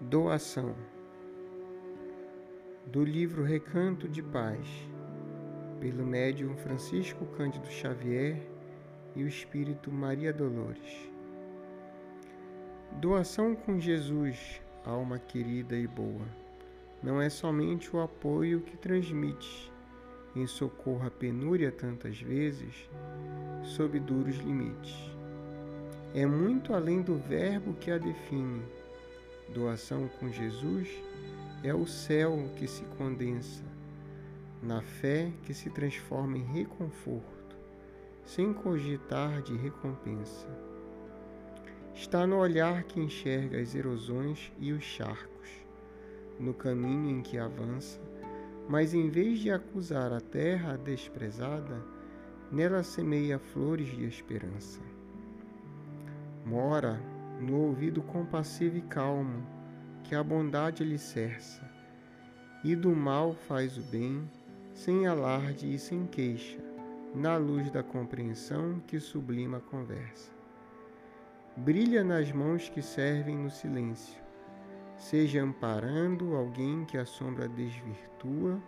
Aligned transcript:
Doação 0.00 0.76
do 2.86 3.04
livro 3.04 3.42
Recanto 3.42 4.08
de 4.08 4.22
Paz, 4.22 4.64
pelo 5.80 6.06
médium 6.06 6.56
Francisco 6.56 7.26
Cândido 7.36 7.66
Xavier 7.66 8.40
e 9.16 9.24
o 9.24 9.28
Espírito 9.28 9.90
Maria 9.90 10.32
Dolores. 10.32 11.10
Doação 12.92 13.56
com 13.56 13.80
Jesus, 13.80 14.62
alma 14.84 15.18
querida 15.18 15.76
e 15.76 15.88
boa, 15.88 16.26
não 17.02 17.20
é 17.20 17.28
somente 17.28 17.94
o 17.94 18.00
apoio 18.00 18.60
que 18.60 18.76
transmite 18.76 19.70
em 20.36 20.46
socorro 20.46 21.08
à 21.08 21.10
penúria 21.10 21.72
tantas 21.72 22.20
vezes, 22.20 22.88
sob 23.64 23.98
duros 23.98 24.36
limites. 24.36 24.94
É 26.14 26.24
muito 26.24 26.72
além 26.72 27.02
do 27.02 27.16
verbo 27.16 27.74
que 27.74 27.90
a 27.90 27.98
define. 27.98 28.77
Doação 29.52 30.08
com 30.20 30.30
Jesus 30.30 30.88
é 31.64 31.74
o 31.74 31.86
céu 31.86 32.50
que 32.56 32.66
se 32.66 32.84
condensa, 32.98 33.64
na 34.62 34.82
fé 34.82 35.32
que 35.44 35.54
se 35.54 35.70
transforma 35.70 36.36
em 36.36 36.44
reconforto, 36.44 37.56
sem 38.24 38.52
cogitar 38.52 39.40
de 39.40 39.56
recompensa. 39.56 40.46
Está 41.94 42.26
no 42.26 42.36
olhar 42.36 42.84
que 42.84 43.00
enxerga 43.00 43.58
as 43.58 43.74
erosões 43.74 44.52
e 44.58 44.70
os 44.70 44.84
charcos, 44.84 45.48
no 46.38 46.52
caminho 46.52 47.10
em 47.10 47.22
que 47.22 47.38
avança, 47.38 48.00
mas 48.68 48.92
em 48.92 49.08
vez 49.08 49.38
de 49.38 49.50
acusar 49.50 50.12
a 50.12 50.20
terra 50.20 50.76
desprezada, 50.76 51.82
nela 52.52 52.82
semeia 52.82 53.38
flores 53.38 53.88
de 53.88 54.04
esperança. 54.04 54.80
Mora 56.44 57.00
no 57.40 57.56
ouvido 57.56 58.02
compassivo 58.02 58.76
e 58.76 58.82
calmo, 58.82 59.46
que 60.02 60.14
a 60.14 60.22
bondade 60.22 60.82
alicerça, 60.82 61.62
e 62.64 62.74
do 62.74 62.94
mal 62.94 63.34
faz 63.34 63.78
o 63.78 63.82
bem, 63.82 64.28
sem 64.74 65.06
alarde 65.06 65.72
e 65.72 65.78
sem 65.78 66.06
queixa, 66.06 66.58
na 67.14 67.36
luz 67.36 67.70
da 67.70 67.82
compreensão 67.82 68.80
que 68.86 68.98
sublima 68.98 69.58
a 69.58 69.60
conversa. 69.60 70.32
Brilha 71.56 72.02
nas 72.02 72.30
mãos 72.32 72.68
que 72.68 72.82
servem 72.82 73.36
no 73.36 73.50
silêncio, 73.50 74.20
seja 74.96 75.42
amparando 75.42 76.34
alguém 76.34 76.84
que 76.84 76.98
a 76.98 77.04
sombra 77.04 77.48
desvirtua, 77.48 78.60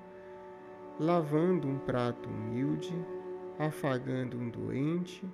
lavando 0.99 1.67
um 1.67 1.79
prato 1.79 2.29
humilde, 2.29 2.95
afagando 3.59 4.39
um 4.39 4.49
doente 4.49 5.25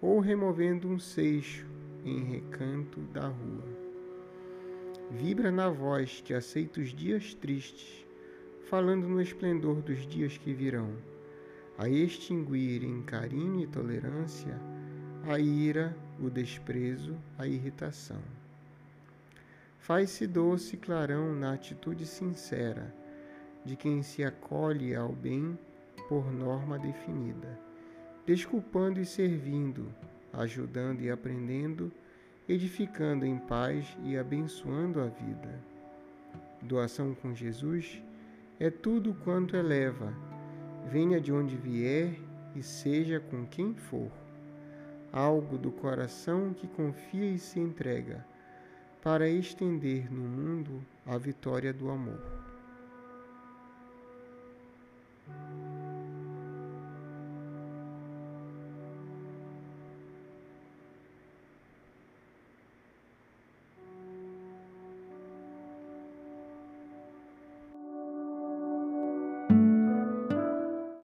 ou 0.00 0.18
removendo 0.18 0.88
um 0.88 0.98
seixo 0.98 1.69
em 2.04 2.24
recanto 2.24 3.00
da 3.12 3.28
rua. 3.28 3.64
Vibra 5.10 5.50
na 5.50 5.68
voz 5.68 6.22
que 6.24 6.32
aceita 6.32 6.80
os 6.80 6.94
dias 6.94 7.34
tristes, 7.34 8.06
falando 8.68 9.08
no 9.08 9.20
esplendor 9.20 9.82
dos 9.82 10.06
dias 10.06 10.38
que 10.38 10.52
virão, 10.52 10.92
a 11.76 11.88
extinguir 11.88 12.84
em 12.84 13.02
carinho 13.02 13.60
e 13.62 13.66
tolerância 13.66 14.56
a 15.28 15.38
ira, 15.38 15.94
o 16.18 16.30
desprezo, 16.30 17.16
a 17.36 17.46
irritação. 17.46 18.22
Faz-se 19.78 20.26
doce 20.26 20.76
clarão 20.76 21.34
na 21.34 21.52
atitude 21.52 22.06
sincera 22.06 22.94
de 23.64 23.76
quem 23.76 24.02
se 24.02 24.24
acolhe 24.24 24.94
ao 24.94 25.12
bem 25.12 25.58
por 26.08 26.32
norma 26.32 26.78
definida, 26.78 27.58
desculpando 28.24 29.00
e 29.00 29.04
servindo, 29.04 29.92
ajudando 30.32 31.00
e 31.00 31.10
aprendendo 31.10 31.92
edificando 32.52 33.24
em 33.24 33.38
paz 33.38 33.96
e 34.02 34.18
abençoando 34.18 35.00
a 35.00 35.06
vida. 35.06 35.60
Doação 36.60 37.14
com 37.14 37.32
Jesus 37.32 38.02
é 38.58 38.68
tudo 38.68 39.14
quanto 39.22 39.56
eleva, 39.56 40.12
venha 40.90 41.20
de 41.20 41.32
onde 41.32 41.56
vier 41.56 42.18
e 42.56 42.62
seja 42.62 43.20
com 43.20 43.46
quem 43.46 43.72
for. 43.74 44.10
Algo 45.12 45.56
do 45.56 45.70
coração 45.70 46.52
que 46.52 46.66
confia 46.66 47.30
e 47.30 47.38
se 47.38 47.60
entrega, 47.60 48.26
para 49.00 49.28
estender 49.28 50.12
no 50.12 50.22
mundo 50.22 50.84
a 51.06 51.16
vitória 51.16 51.72
do 51.72 51.88
amor. 51.88 52.20